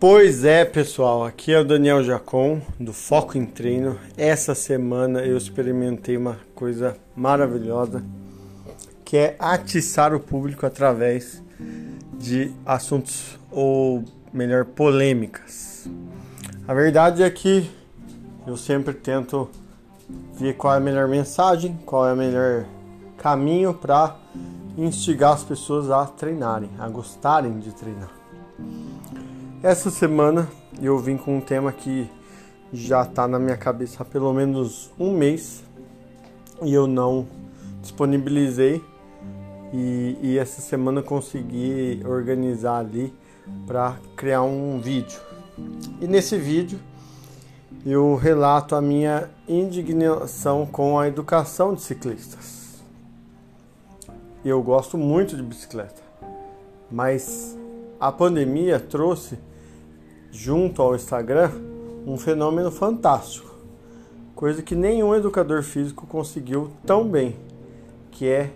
Pois 0.00 0.44
é, 0.44 0.64
pessoal, 0.64 1.24
aqui 1.24 1.52
é 1.52 1.60
o 1.60 1.64
Daniel 1.64 2.02
Jacon 2.02 2.60
do 2.78 2.92
Foco 2.92 3.38
em 3.38 3.46
Treino. 3.46 3.98
Essa 4.16 4.54
semana 4.54 5.20
eu 5.20 5.36
experimentei 5.36 6.16
uma 6.16 6.38
coisa 6.54 6.96
maravilhosa, 7.16 8.04
que 9.04 9.16
é 9.16 9.36
atiçar 9.38 10.12
o 10.12 10.18
público 10.18 10.66
através 10.66 11.40
de 12.18 12.50
assuntos 12.66 13.38
ou 13.50 14.04
melhor, 14.32 14.64
polêmicas. 14.64 15.88
A 16.66 16.74
verdade 16.74 17.22
é 17.22 17.30
que 17.30 17.70
eu 18.46 18.56
sempre 18.56 18.92
tento 18.94 19.48
ver 20.34 20.54
qual 20.54 20.74
é 20.74 20.78
a 20.78 20.80
melhor 20.80 21.06
mensagem, 21.06 21.78
qual 21.86 22.06
é 22.06 22.12
o 22.12 22.16
melhor 22.16 22.66
caminho 23.16 23.72
para 23.72 24.16
instigar 24.76 25.32
as 25.34 25.44
pessoas 25.44 25.88
a 25.88 26.04
treinarem, 26.04 26.68
a 26.80 26.88
gostarem 26.88 27.60
de 27.60 27.72
treinar. 27.72 28.10
Essa 29.64 29.90
semana 29.90 30.46
eu 30.78 30.98
vim 30.98 31.16
com 31.16 31.38
um 31.38 31.40
tema 31.40 31.72
que 31.72 32.06
já 32.70 33.00
está 33.00 33.26
na 33.26 33.38
minha 33.38 33.56
cabeça 33.56 34.02
há 34.02 34.04
pelo 34.04 34.30
menos 34.30 34.92
um 35.00 35.10
mês 35.10 35.64
e 36.60 36.74
eu 36.74 36.86
não 36.86 37.26
disponibilizei 37.80 38.84
e, 39.72 40.18
e 40.20 40.38
essa 40.38 40.60
semana 40.60 41.02
consegui 41.02 42.02
organizar 42.04 42.76
ali 42.76 43.10
para 43.66 43.96
criar 44.14 44.42
um 44.42 44.78
vídeo. 44.82 45.18
E 45.98 46.06
nesse 46.06 46.36
vídeo 46.36 46.78
eu 47.86 48.16
relato 48.16 48.76
a 48.76 48.82
minha 48.82 49.30
indignação 49.48 50.66
com 50.66 50.98
a 50.98 51.08
educação 51.08 51.72
de 51.72 51.80
ciclistas. 51.80 52.82
Eu 54.44 54.62
gosto 54.62 54.98
muito 54.98 55.34
de 55.34 55.42
bicicleta, 55.42 56.02
mas 56.90 57.56
a 57.98 58.12
pandemia 58.12 58.78
trouxe 58.78 59.38
junto 60.34 60.82
ao 60.82 60.96
Instagram 60.96 61.52
um 62.04 62.18
fenômeno 62.18 62.70
fantástico, 62.70 63.54
coisa 64.34 64.62
que 64.62 64.74
nenhum 64.74 65.14
educador 65.14 65.62
físico 65.62 66.06
conseguiu 66.08 66.72
tão 66.84 67.08
bem, 67.08 67.36
que 68.10 68.26
é 68.26 68.50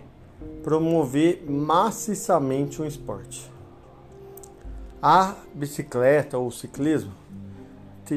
promover 0.61 1.49
maciçamente 1.49 2.81
um 2.81 2.85
esporte. 2.85 3.49
A 5.01 5.33
bicicleta 5.55 6.37
ou 6.37 6.51
ciclismo 6.51 7.13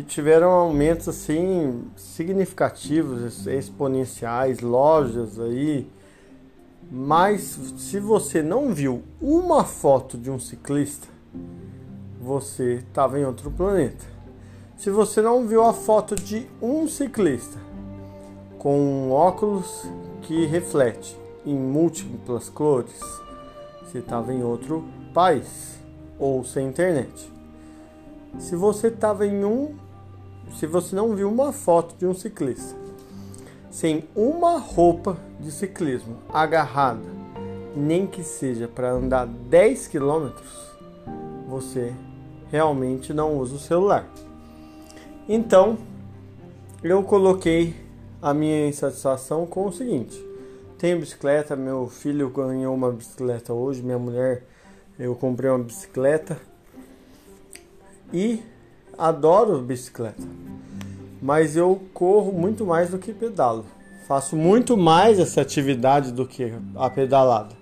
tiveram 0.01 0.51
aumentos 0.51 1.07
assim 1.07 1.85
significativos, 1.95 3.47
exponenciais, 3.47 4.61
lojas 4.61 5.39
aí. 5.39 5.87
Mas 6.91 7.59
se 7.77 8.01
você 8.01 8.43
não 8.43 8.73
viu 8.73 9.03
uma 9.21 9.65
foto 9.65 10.17
de 10.17 10.31
um 10.31 10.39
ciclista, 10.39 11.07
você 12.23 12.75
estava 12.75 13.19
em 13.19 13.25
outro 13.25 13.51
planeta. 13.51 14.07
Se 14.77 14.91
você 14.91 15.21
não 15.21 15.45
viu 15.45 15.65
a 15.65 15.73
foto 15.73 16.15
de 16.15 16.47
um 16.61 16.87
ciclista 16.87 17.59
com 18.59 18.79
um 18.79 19.11
óculos 19.11 19.85
que 20.23 20.47
reflete 20.47 21.19
em 21.45 21.57
múltiplas 21.57 22.49
cores, 22.49 23.01
você 23.83 23.99
estava 23.99 24.33
em 24.33 24.45
outro 24.45 24.85
país 25.13 25.77
ou 26.17 26.45
sem 26.45 26.69
internet. 26.69 27.31
Se 28.39 28.55
você 28.55 28.87
estava 28.87 29.27
em 29.27 29.45
um, 29.45 29.75
se 30.55 30.67
você 30.67 30.95
não 30.95 31.17
viu 31.17 31.29
uma 31.29 31.53
foto 31.53 31.97
de 31.97 32.07
um 32.07 32.15
ciclista 32.15 32.81
sem 33.69 34.05
uma 34.15 34.59
roupa 34.59 35.17
de 35.41 35.51
ciclismo 35.51 36.19
agarrada, 36.29 37.09
nem 37.75 38.07
que 38.07 38.23
seja 38.23 38.69
para 38.69 38.93
andar 38.93 39.27
10 39.27 39.89
quilômetros, 39.89 40.73
você 41.49 41.93
realmente 42.53 43.15
não 43.15 43.39
usa 43.39 43.55
o 43.55 43.59
celular. 43.59 44.07
Então, 45.27 45.79
eu 46.85 47.03
coloquei 47.03 47.75
a 48.21 48.35
minha 48.35 48.69
insatisfação 48.69 49.47
com 49.47 49.67
o 49.67 49.73
seguinte: 49.73 50.23
tenho 50.77 51.01
bicicleta, 51.01 51.57
meu 51.57 51.89
filho 51.89 52.29
ganhou 52.29 52.75
uma 52.75 52.93
bicicleta 52.93 53.55
hoje, 53.55 53.83
minha 53.83 53.99
mulher, 53.99 54.45
eu 54.99 55.15
comprei 55.15 55.49
uma 55.49 55.61
bicicleta 55.61 56.39
e 58.13 58.43
adoro 58.99 59.63
bicicleta, 59.63 60.23
mas 61.23 61.57
eu 61.57 61.81
corro 61.95 62.33
muito 62.33 62.67
mais 62.67 62.91
do 62.91 62.99
que 62.99 63.15
pedalo. 63.15 63.65
Faço 64.07 64.37
muito 64.37 64.77
mais 64.77 65.19
essa 65.19 65.41
atividade 65.41 66.13
do 66.13 66.27
que 66.27 66.53
a 66.75 66.91
pedalada, 66.91 67.55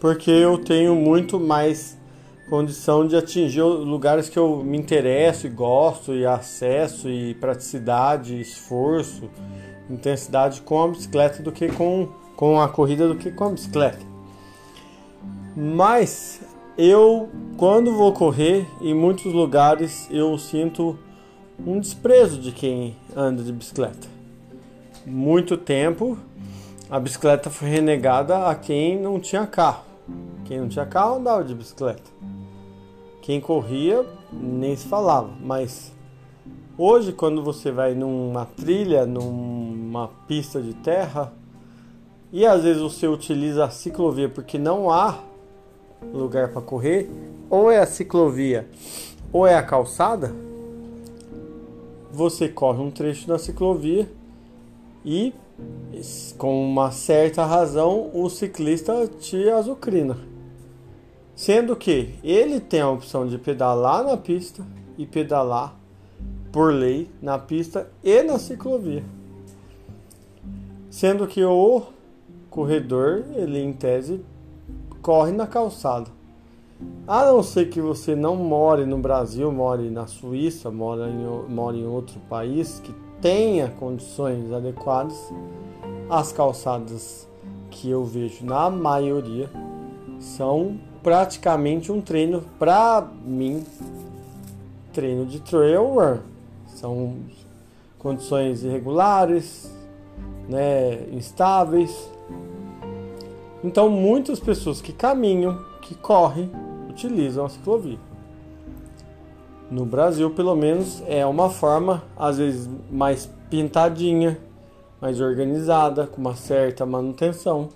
porque 0.00 0.30
eu 0.30 0.58
tenho 0.58 0.96
muito 0.96 1.38
mais 1.38 1.97
condição 2.48 3.06
de 3.06 3.16
atingir 3.16 3.62
lugares 3.62 4.28
que 4.28 4.38
eu 4.38 4.62
me 4.64 4.78
interesso 4.78 5.46
e 5.46 5.50
gosto, 5.50 6.14
e 6.14 6.24
acesso, 6.24 7.08
e 7.08 7.34
praticidade, 7.34 8.40
esforço, 8.40 9.28
intensidade 9.88 10.60
com 10.62 10.82
a 10.82 10.88
bicicleta 10.88 11.42
do 11.42 11.52
que 11.52 11.68
com, 11.68 12.08
com 12.36 12.60
a 12.60 12.68
corrida 12.68 13.06
do 13.06 13.16
que 13.16 13.30
com 13.30 13.44
a 13.44 13.50
bicicleta. 13.50 14.06
Mas 15.56 16.40
eu, 16.76 17.28
quando 17.56 17.96
vou 17.96 18.12
correr, 18.12 18.66
em 18.80 18.94
muitos 18.94 19.32
lugares 19.32 20.08
eu 20.10 20.36
sinto 20.38 20.98
um 21.66 21.80
desprezo 21.80 22.40
de 22.40 22.52
quem 22.52 22.96
anda 23.16 23.42
de 23.42 23.52
bicicleta. 23.52 24.06
Muito 25.04 25.56
tempo 25.56 26.18
a 26.90 26.98
bicicleta 26.98 27.50
foi 27.50 27.68
renegada 27.68 28.46
a 28.46 28.54
quem 28.54 28.98
não 28.98 29.20
tinha 29.20 29.46
carro. 29.46 29.87
Quem 30.44 30.60
não 30.60 30.68
tinha 30.68 30.86
carro 30.86 31.16
andava 31.16 31.44
de 31.44 31.54
bicicleta. 31.54 32.10
Quem 33.20 33.40
corria 33.40 34.06
nem 34.32 34.74
se 34.74 34.86
falava, 34.86 35.30
mas 35.40 35.92
hoje 36.76 37.12
quando 37.12 37.42
você 37.42 37.70
vai 37.70 37.94
numa 37.94 38.46
trilha, 38.46 39.04
numa 39.04 40.08
pista 40.26 40.62
de 40.62 40.74
terra, 40.74 41.32
e 42.32 42.46
às 42.46 42.62
vezes 42.62 42.80
você 42.80 43.06
utiliza 43.06 43.64
a 43.64 43.70
ciclovia 43.70 44.28
porque 44.28 44.58
não 44.58 44.90
há 44.90 45.18
lugar 46.12 46.48
para 46.52 46.62
correr, 46.62 47.10
ou 47.50 47.70
é 47.70 47.78
a 47.78 47.86
ciclovia 47.86 48.68
ou 49.32 49.46
é 49.46 49.54
a 49.54 49.62
calçada, 49.62 50.34
você 52.10 52.48
corre 52.48 52.80
um 52.80 52.90
trecho 52.90 53.28
na 53.28 53.38
ciclovia 53.38 54.10
e 55.04 55.32
com 56.36 56.64
uma 56.70 56.90
certa 56.90 57.44
razão 57.44 58.10
o 58.14 58.28
ciclista 58.28 59.06
te 59.06 59.48
azucrina. 59.48 60.16
Sendo 61.34 61.76
que 61.76 62.14
ele 62.22 62.60
tem 62.60 62.80
a 62.80 62.90
opção 62.90 63.26
de 63.26 63.38
pedalar 63.38 64.04
na 64.04 64.16
pista 64.16 64.66
e 64.96 65.06
pedalar 65.06 65.76
por 66.50 66.72
lei 66.72 67.10
na 67.22 67.38
pista 67.38 67.90
e 68.02 68.22
na 68.22 68.38
ciclovia. 68.38 69.04
Sendo 70.90 71.26
que 71.26 71.44
o 71.44 71.82
corredor, 72.50 73.24
ele 73.34 73.60
em 73.60 73.72
tese, 73.72 74.24
corre 75.00 75.32
na 75.32 75.46
calçada. 75.46 76.10
A 77.06 77.24
não 77.24 77.42
ser 77.42 77.70
que 77.70 77.80
você 77.80 78.14
não 78.14 78.36
more 78.36 78.84
no 78.84 78.98
Brasil, 78.98 79.50
more 79.50 79.88
na 79.90 80.06
Suíça, 80.06 80.70
more 80.70 81.02
em, 81.02 81.52
more 81.52 81.78
em 81.78 81.86
outro 81.86 82.20
país 82.28 82.80
que 82.80 82.92
tenha 83.20 83.68
condições 83.68 84.52
adequadas, 84.52 85.32
as 86.08 86.32
calçadas 86.32 87.28
que 87.70 87.90
eu 87.90 88.04
vejo 88.04 88.44
na 88.44 88.70
maioria 88.70 89.50
são 90.18 90.78
praticamente 91.02 91.92
um 91.92 92.00
treino 92.00 92.42
para 92.58 93.06
mim. 93.24 93.64
Treino 94.92 95.26
de 95.26 95.40
trail 95.40 95.84
run. 95.84 96.18
São 96.66 97.16
condições 97.98 98.64
irregulares 98.64 99.70
né 100.48 101.06
instáveis. 101.12 102.10
Então 103.62 103.90
muitas 103.90 104.40
pessoas 104.40 104.80
que 104.80 104.92
caminham 104.92 105.58
que 105.82 105.94
correm 105.94 106.50
utilizam 106.88 107.44
a 107.44 107.48
ciclovia 107.48 108.07
no 109.70 109.84
Brasil 109.84 110.30
pelo 110.30 110.54
menos 110.54 111.02
é 111.06 111.24
uma 111.26 111.50
forma 111.50 112.02
às 112.16 112.38
vezes 112.38 112.68
mais 112.90 113.28
pintadinha 113.50 114.38
mais 115.00 115.20
organizada 115.20 116.06
com 116.06 116.20
uma 116.20 116.34
certa 116.34 116.86
manutenção 116.86 117.68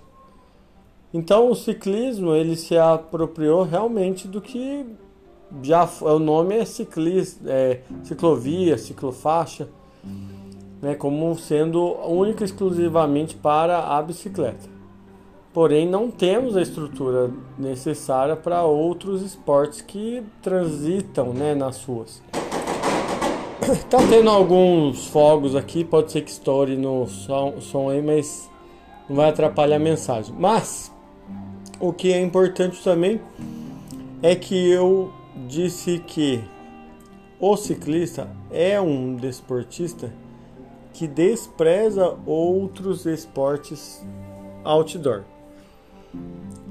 então 1.13 1.51
o 1.51 1.55
ciclismo 1.55 2.33
ele 2.33 2.55
se 2.55 2.77
apropriou 2.77 3.63
realmente 3.63 4.27
do 4.27 4.41
que 4.41 4.85
já 5.61 5.87
o 6.01 6.17
nome 6.17 6.55
é, 6.55 6.65
ciclis, 6.65 7.39
é 7.45 7.81
ciclovia, 8.03 8.77
ciclofaixa, 8.77 9.67
né, 10.81 10.95
como 10.95 11.37
sendo 11.37 11.95
única 12.07 12.43
e 12.43 12.45
exclusivamente 12.45 13.35
para 13.35 13.79
a 13.79 14.01
bicicleta. 14.01 14.72
Porém, 15.53 15.87
não 15.87 16.09
temos 16.09 16.57
a 16.57 16.61
estrutura 16.63 17.29
necessária 17.59 18.35
para 18.35 18.63
outros 18.63 19.21
esportes 19.21 19.81
que 19.81 20.23
transitam 20.41 21.31
né, 21.31 21.53
nas 21.53 21.83
ruas. 21.83 22.21
Tá 23.89 23.97
tendo 24.09 24.29
alguns 24.29 25.07
fogos 25.07 25.55
aqui, 25.55 25.85
pode 25.85 26.11
ser 26.11 26.21
que 26.21 26.31
estoure 26.31 26.75
no 26.75 27.07
som, 27.07 27.61
som 27.61 27.89
aí, 27.89 28.01
mas 28.01 28.49
não 29.07 29.15
vai 29.15 29.29
atrapalhar 29.29 29.77
a 29.77 29.79
mensagem. 29.79 30.35
Mas 30.37 30.91
o 31.79 31.93
que 31.93 32.11
é 32.11 32.19
importante 32.19 32.83
também 32.83 33.21
é 34.21 34.35
que 34.35 34.69
eu 34.69 35.13
disse 35.47 35.99
que 35.99 36.43
o 37.39 37.55
ciclista 37.55 38.29
é 38.51 38.81
um 38.81 39.15
desportista 39.15 40.13
que 40.93 41.07
despreza 41.07 42.17
outros 42.25 43.05
esportes 43.05 44.05
outdoor. 44.63 45.32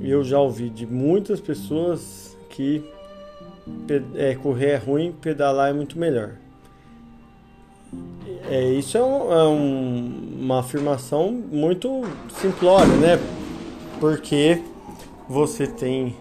Eu 0.00 0.24
já 0.24 0.38
ouvi 0.38 0.68
de 0.68 0.86
muitas 0.86 1.40
pessoas 1.40 2.36
que 2.48 2.84
é, 4.14 4.34
correr 4.34 4.70
é 4.70 4.76
ruim, 4.76 5.12
pedalar 5.12 5.70
é 5.70 5.72
muito 5.72 5.98
melhor. 5.98 6.32
É, 8.48 8.64
isso 8.72 8.96
é, 8.96 9.02
um, 9.02 9.32
é 9.32 9.48
um, 9.48 10.38
uma 10.40 10.60
afirmação 10.60 11.30
muito 11.30 12.02
simplória, 12.40 12.94
né? 12.96 13.18
Porque 14.00 14.62
você 15.28 15.66
tem 15.66 16.16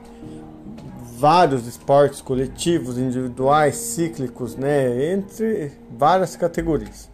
vários 1.17 1.67
esportes 1.67 2.21
coletivos, 2.21 2.97
individuais, 2.97 3.75
cíclicos, 3.75 4.55
né? 4.55 5.13
Entre 5.13 5.71
várias 5.97 6.35
categorias. 6.35 7.09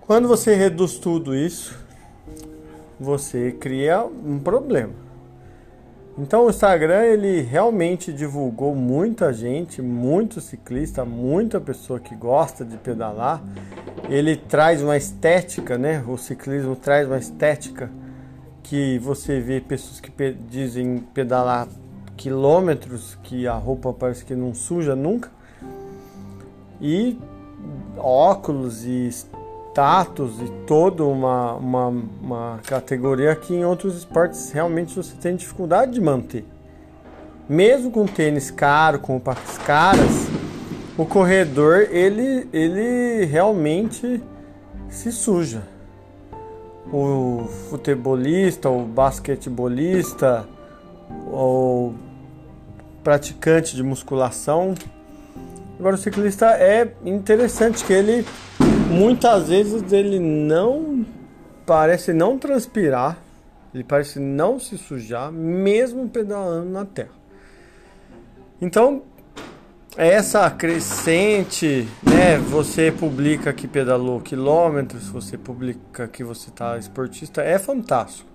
Quando 0.00 0.28
você 0.28 0.54
reduz 0.54 0.98
tudo 0.98 1.34
isso, 1.34 1.74
você 3.04 3.52
cria 3.52 4.04
um 4.04 4.38
problema. 4.38 4.92
Então 6.16 6.46
o 6.46 6.50
Instagram 6.50 7.02
ele 7.02 7.40
realmente 7.42 8.12
divulgou 8.12 8.74
muita 8.74 9.32
gente, 9.32 9.82
muito 9.82 10.40
ciclista, 10.40 11.04
muita 11.04 11.60
pessoa 11.60 11.98
que 11.98 12.14
gosta 12.14 12.64
de 12.64 12.76
pedalar. 12.76 13.42
Ele 14.08 14.36
traz 14.36 14.80
uma 14.80 14.96
estética, 14.96 15.76
né? 15.76 16.04
O 16.06 16.16
ciclismo 16.16 16.76
traz 16.76 17.06
uma 17.08 17.18
estética 17.18 17.90
que 18.62 18.98
você 19.00 19.40
vê 19.40 19.60
pessoas 19.60 20.00
que 20.00 20.10
pe 20.10 20.32
dizem 20.48 20.98
pedalar 21.12 21.68
quilômetros, 22.16 23.18
que 23.22 23.46
a 23.46 23.54
roupa 23.54 23.92
parece 23.92 24.24
que 24.24 24.36
não 24.36 24.54
suja 24.54 24.94
nunca. 24.94 25.30
E 26.80 27.18
óculos 27.96 28.84
e 28.84 29.10
status 29.74 30.40
e 30.40 30.48
toda 30.66 31.04
uma, 31.04 31.54
uma, 31.54 31.88
uma 32.22 32.60
categoria 32.64 33.34
que 33.34 33.52
em 33.52 33.64
outros 33.64 33.96
esportes 33.96 34.52
realmente 34.52 34.94
você 34.94 35.16
tem 35.16 35.34
dificuldade 35.34 35.92
de 35.92 36.00
manter. 36.00 36.44
Mesmo 37.48 37.90
com 37.90 38.06
tênis 38.06 38.52
caro, 38.52 39.00
com 39.00 39.18
patas 39.18 39.58
caras, 39.58 40.28
o 40.96 41.04
corredor 41.04 41.88
ele, 41.90 42.48
ele 42.52 43.24
realmente 43.24 44.22
se 44.88 45.10
suja. 45.10 45.64
O 46.92 47.48
futebolista, 47.68 48.70
o 48.70 48.84
basquetebolista, 48.84 50.46
o 51.26 51.94
praticante 53.02 53.74
de 53.74 53.82
musculação. 53.82 54.74
Agora 55.80 55.96
o 55.96 55.98
ciclista 55.98 56.46
é 56.52 56.94
interessante 57.04 57.84
que 57.84 57.92
ele 57.92 58.24
muitas 58.90 59.48
vezes 59.48 59.92
ele 59.92 60.18
não 60.18 61.04
parece 61.66 62.12
não 62.12 62.38
transpirar, 62.38 63.18
ele 63.74 63.84
parece 63.84 64.20
não 64.20 64.60
se 64.60 64.78
sujar, 64.78 65.32
mesmo 65.32 66.08
pedalando 66.08 66.70
na 66.70 66.84
terra. 66.84 67.10
Então, 68.60 69.02
essa 69.96 70.50
crescente, 70.50 71.86
né? 72.02 72.38
Você 72.38 72.92
publica 72.92 73.52
que 73.52 73.66
pedalou 73.66 74.20
quilômetros, 74.20 75.08
você 75.08 75.38
publica 75.38 76.08
que 76.08 76.24
você 76.24 76.50
está 76.50 76.78
esportista, 76.78 77.42
é 77.42 77.58
fantástico. 77.58 78.28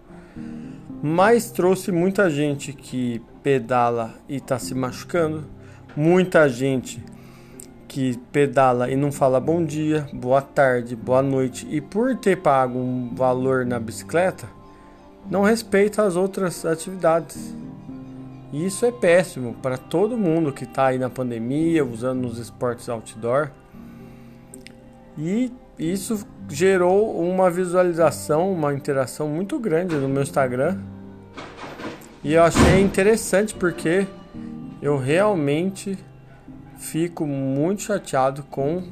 Mas 1.01 1.51
trouxe 1.51 1.91
muita 1.91 2.29
gente 2.29 2.73
que 2.73 3.21
pedala 3.41 4.15
e 4.27 4.35
está 4.35 4.59
se 4.59 4.75
machucando, 4.75 5.45
muita 5.95 6.47
gente 6.49 7.03
que 7.89 8.19
pedala 8.31 8.91
e 8.91 8.95
não 8.95 9.11
fala 9.11 9.39
bom 9.39 9.65
dia, 9.65 10.07
boa 10.13 10.43
tarde, 10.43 10.95
boa 10.95 11.23
noite 11.23 11.67
e 11.71 11.81
por 11.81 12.15
ter 12.15 12.37
pago 12.37 12.77
um 12.77 13.15
valor 13.15 13.65
na 13.65 13.79
bicicleta, 13.79 14.47
não 15.29 15.41
respeita 15.41 16.03
as 16.03 16.15
outras 16.15 16.63
atividades. 16.65 17.55
E 18.53 18.63
isso 18.63 18.85
é 18.85 18.91
péssimo 18.91 19.55
para 19.55 19.75
todo 19.75 20.15
mundo 20.15 20.53
que 20.53 20.65
está 20.65 20.87
aí 20.87 20.99
na 20.99 21.09
pandemia, 21.09 21.83
usando 21.83 22.21
nos 22.21 22.37
esportes 22.37 22.87
outdoor. 22.87 23.49
E 25.17 25.51
isso 25.77 26.27
gerou 26.47 27.19
uma 27.19 27.49
visualização, 27.49 28.51
uma 28.53 28.71
interação 28.71 29.27
muito 29.27 29.57
grande 29.57 29.95
no 29.95 30.07
meu 30.07 30.21
Instagram. 30.21 30.77
E 32.23 32.33
eu 32.33 32.43
achei 32.43 32.81
interessante 32.81 33.55
porque 33.55 34.05
eu 34.79 34.95
realmente 34.97 35.97
fico 36.79 37.27
muito 37.27 37.83
chateado 37.83 38.43
com 38.43 38.83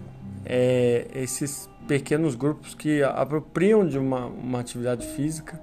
é, 0.45 1.07
esses 1.15 1.69
pequenos 1.87 2.35
grupos 2.35 2.75
que 2.75 3.01
apropriam 3.01 3.87
de 3.87 3.97
uma, 3.97 4.25
uma 4.25 4.59
atividade 4.59 5.07
física 5.07 5.59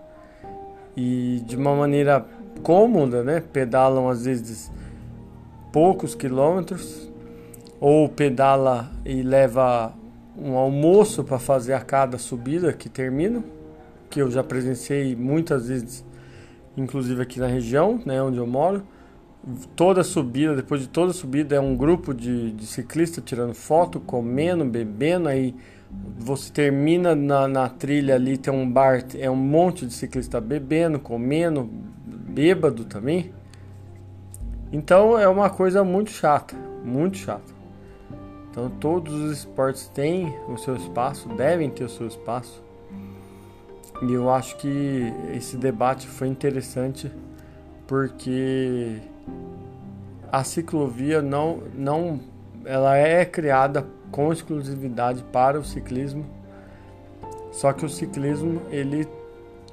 e 0.97 1.43
de 1.47 1.55
uma 1.55 1.77
maneira 1.77 2.27
cômoda, 2.63 3.23
né? 3.23 3.41
Pedalam 3.53 4.09
às 4.09 4.25
vezes 4.25 4.73
poucos 5.71 6.15
quilômetros 6.15 7.11
ou 7.79 8.09
pedala 8.09 8.91
e 9.05 9.23
leva 9.23 9.93
um 10.37 10.57
almoço 10.57 11.23
para 11.23 11.39
fazer 11.39 11.75
a 11.75 11.81
cada 11.81 12.17
subida 12.17 12.73
que 12.73 12.89
termina, 12.89 13.45
que 14.09 14.23
eu 14.23 14.31
já 14.31 14.43
presenciei 14.43 15.15
muitas 15.15 15.69
vezes, 15.69 16.05
inclusive 16.77 17.21
aqui 17.21 17.39
na 17.39 17.47
região, 17.47 18.01
né, 18.07 18.23
onde 18.23 18.39
eu 18.39 18.47
moro 18.47 18.83
toda 19.77 20.03
subida, 20.03 20.57
depois 20.57 20.81
de 20.81 20.89
toda 20.89 21.13
subida, 21.13 21.57
é 21.57 21.61
um 21.61 21.77
grupo 21.77 22.15
de, 22.15 22.53
de 22.53 22.67
ciclistas 22.67 23.23
tirando 23.25 23.55
foto, 23.55 24.01
comendo, 24.01 24.65
bebendo, 24.65 25.29
aí 25.29 25.55
você 26.19 26.51
termina 26.51 27.15
na, 27.15 27.47
na, 27.47 27.69
trilha 27.69 28.15
ali, 28.15 28.37
tem 28.37 28.53
um 28.53 28.69
bar, 28.69 29.05
é 29.17 29.31
um 29.31 29.37
monte 29.37 29.87
de 29.87 29.93
ciclista 29.93 30.41
bebendo, 30.41 30.99
comendo, 30.99 31.69
bêbado 32.05 32.85
também. 32.85 33.33
Então 34.73 35.19
é 35.19 35.29
uma 35.29 35.51
coisa 35.51 35.85
muito 35.85 36.11
chata, 36.11 36.57
muito 36.85 37.19
chata. 37.19 37.53
Então 38.51 38.71
todos 38.71 39.13
os 39.15 39.39
esportes 39.39 39.89
têm 39.89 40.35
o 40.49 40.57
seu 40.57 40.77
espaço, 40.77 41.29
devem 41.29 41.71
ter 41.71 41.85
o 41.85 41.89
seu 41.89 42.07
espaço. 42.07 42.63
E 44.03 44.13
eu 44.13 44.31
acho 44.31 44.57
que 44.57 45.13
esse 45.35 45.57
debate 45.57 46.09
foi 46.09 46.29
interessante 46.29 47.11
porque 47.87 49.01
a 50.31 50.43
ciclovia 50.43 51.23
não, 51.23 51.63
não 51.75 52.21
ela 52.65 52.97
é 52.97 53.25
criada 53.25 53.87
com 54.11 54.33
exclusividade 54.33 55.23
para 55.33 55.59
o 55.59 55.65
ciclismo. 55.65 56.25
Só 57.53 57.73
que 57.73 57.85
o 57.85 57.89
ciclismo 57.89 58.63
ele 58.71 59.09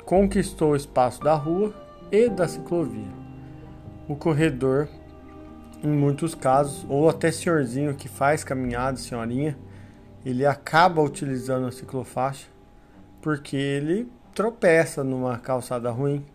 conquistou 0.06 0.72
o 0.72 0.76
espaço 0.76 1.24
da 1.24 1.34
rua 1.34 1.74
e 2.12 2.30
da 2.30 2.48
ciclovia. 2.48 3.10
O 4.08 4.16
corredor, 4.16 4.88
em 5.84 5.88
muitos 5.90 6.36
casos, 6.36 6.86
ou 6.88 7.10
até 7.10 7.32
senhorzinho 7.32 7.96
que 7.96 8.08
faz 8.08 8.44
caminhada, 8.44 8.98
senhorinha, 8.98 9.58
ele 10.26 10.46
acaba 10.46 11.02
utilizando 11.02 11.68
a 11.68 11.72
ciclofaixa 11.72 12.48
porque 13.22 13.56
ele 13.56 14.12
tropeça 14.34 15.04
numa 15.04 15.38
calçada 15.38 15.92
ruim, 15.92 16.26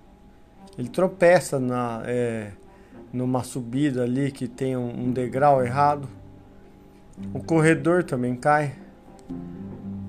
ele 0.79 0.88
tropeça 0.88 1.59
na 1.59 2.02
é, 2.05 2.52
numa 3.12 3.43
subida 3.43 4.03
ali 4.03 4.31
que 4.31 4.47
tem 4.47 4.76
um, 4.76 5.07
um 5.07 5.12
degrau 5.12 5.65
errado. 5.65 6.09
O 7.33 7.41
corredor 7.43 8.05
também 8.05 8.37
cai. 8.37 8.75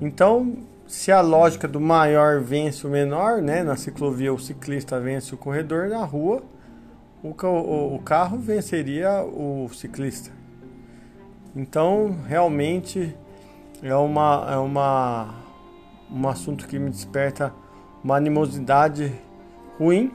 Então, 0.01 0.57
se 0.85 1.11
a 1.11 1.21
lógica 1.21 1.67
do 1.67 1.79
maior 1.79 2.41
vence 2.41 2.85
o 2.85 2.89
menor, 2.89 3.41
né? 3.41 3.63
Na 3.63 3.75
ciclovia 3.75 4.33
o 4.33 4.39
ciclista 4.39 4.99
vence 4.99 5.33
o 5.33 5.37
corredor, 5.37 5.89
na 5.89 6.03
rua 6.03 6.43
o, 7.23 7.29
o, 7.29 7.95
o 7.95 7.99
carro 7.99 8.37
venceria 8.37 9.23
o 9.23 9.69
ciclista. 9.73 10.31
Então, 11.55 12.15
realmente 12.27 13.15
é 13.81 13.95
uma 13.95 14.47
é 14.51 14.57
uma 14.57 15.35
um 16.09 16.27
assunto 16.27 16.67
que 16.67 16.79
me 16.79 16.89
desperta 16.89 17.53
uma 18.03 18.15
animosidade 18.15 19.13
ruim 19.77 20.11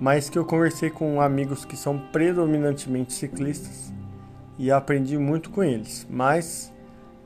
mas 0.00 0.30
que 0.30 0.38
eu 0.38 0.44
conversei 0.44 0.88
com 0.88 1.20
amigos 1.20 1.64
que 1.64 1.76
são 1.76 1.98
predominantemente 2.10 3.12
ciclistas 3.12 3.92
e 4.58 4.72
aprendi 4.72 5.18
muito 5.18 5.50
com 5.50 5.62
eles. 5.62 6.06
Mas 6.08 6.72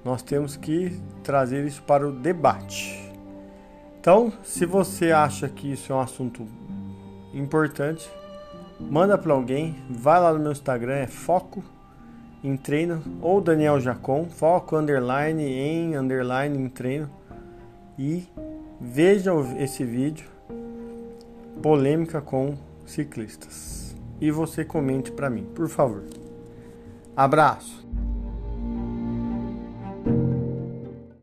nós 0.05 0.23
temos 0.23 0.57
que 0.57 1.01
trazer 1.23 1.65
isso 1.65 1.83
para 1.85 2.07
o 2.07 2.13
debate. 2.13 3.01
Então, 4.01 4.33
se 4.43 4.67
você 4.67 5.13
acha 5.13 5.49
que 5.49 5.73
isso 5.73 5.93
é 5.93 5.97
um 5.97 6.01
assunto 6.01 6.47
importante, 7.33 8.11
manda 8.79 9.17
para 9.17 9.33
alguém, 9.33 9.77
vai 9.89 10.21
lá 10.21 10.33
no 10.33 10.41
meu 10.41 10.53
Instagram, 10.53 10.95
é 10.95 11.07
foco 11.07 11.63
em 12.43 12.57
treino 12.57 13.03
ou 13.23 13.41
Daniel 13.41 13.81
Jacon, 13.81 14.27
foco 14.29 14.77
underline 14.77 15.43
em 15.43 15.97
underline 15.97 16.59
em 16.59 16.69
treino 16.69 17.09
e 17.99 18.29
veja 18.79 19.33
esse 19.59 19.85
vídeo 19.85 20.34
polêmica 21.63 22.21
com 22.21 22.55
ciclistas. 22.87 23.97
E 24.21 24.31
você 24.31 24.65
comente 24.65 25.11
para 25.11 25.31
mim, 25.31 25.45
por 25.55 25.69
favor. 25.69 26.05
Abraço. 27.17 27.85